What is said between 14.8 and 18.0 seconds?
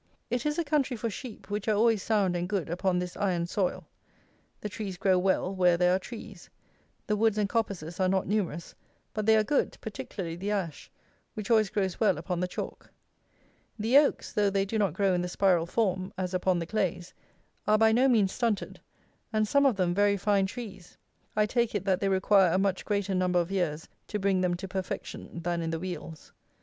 grow in the spiral form, as upon the clays, are by